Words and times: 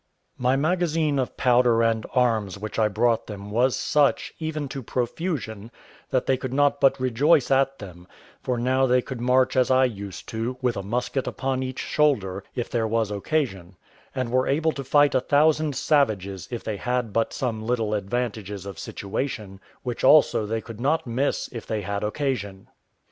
My 0.39 0.55
magazine 0.55 1.19
of 1.19 1.37
powder 1.37 1.83
and 1.83 2.07
arms 2.15 2.57
which 2.57 2.79
I 2.79 2.87
brought 2.87 3.27
them 3.27 3.51
was 3.51 3.75
such, 3.75 4.33
even 4.39 4.67
to 4.69 4.81
profusion, 4.81 5.69
that 6.09 6.25
they 6.25 6.37
could 6.37 6.55
not 6.55 6.81
but 6.81 6.99
rejoice 6.99 7.51
at 7.51 7.77
them; 7.77 8.07
for 8.41 8.57
now 8.57 8.87
they 8.87 9.03
could 9.03 9.21
march 9.21 9.55
as 9.55 9.69
I 9.69 9.85
used 9.85 10.27
to 10.29 10.53
do, 10.55 10.57
with 10.59 10.75
a 10.75 10.81
musket 10.81 11.27
upon 11.27 11.61
each 11.61 11.77
shoulder, 11.77 12.43
if 12.55 12.67
there 12.67 12.87
was 12.87 13.11
occasion; 13.11 13.75
and 14.15 14.31
were 14.31 14.47
able 14.47 14.71
to 14.71 14.83
fight 14.83 15.13
a 15.13 15.21
thousand 15.21 15.75
savages, 15.75 16.47
if 16.49 16.63
they 16.63 16.77
had 16.77 17.13
but 17.13 17.31
some 17.31 17.61
little 17.61 17.93
advantages 17.93 18.65
of 18.65 18.79
situation, 18.79 19.59
which 19.83 20.03
also 20.03 20.47
they 20.47 20.61
could 20.61 20.81
not 20.81 21.05
miss, 21.05 21.47
if 21.51 21.67
they 21.67 21.81
had 21.81 22.03
occasion. 22.03 22.69